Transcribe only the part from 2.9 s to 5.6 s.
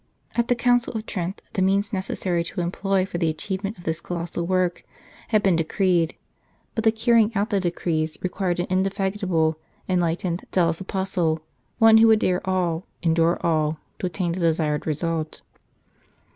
for the achievement of this colossal work had been